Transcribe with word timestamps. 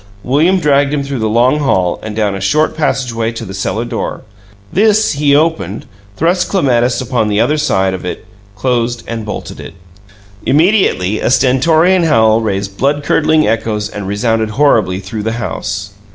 William 0.23 0.57
dragged 0.59 0.91
him 0.91 1.03
through 1.03 1.19
the 1.19 1.29
long 1.29 1.59
hall 1.59 1.99
and 2.01 2.15
down 2.15 2.33
a 2.33 2.41
short 2.41 2.75
passageway 2.75 3.31
to 3.31 3.45
the 3.45 3.53
cellar 3.53 3.85
door. 3.85 4.21
This 4.73 5.11
he 5.11 5.35
opened, 5.35 5.85
thrust 6.17 6.49
Clematis 6.49 6.99
upon 7.01 7.27
the 7.27 7.39
other 7.39 7.59
side 7.59 7.93
of 7.93 8.03
it, 8.03 8.25
closed 8.55 9.03
and 9.05 9.27
bolted 9.27 9.59
it. 9.59 9.75
Immediately 10.43 11.19
a 11.19 11.29
stentorian 11.29 12.05
howl 12.05 12.41
raised 12.41 12.79
blood 12.79 13.03
curdling 13.03 13.47
echoes 13.47 13.89
and 13.91 14.07
resounded 14.07 14.49
horribly 14.49 14.99
through 14.99 15.21
the 15.21 15.33
house. 15.33 15.91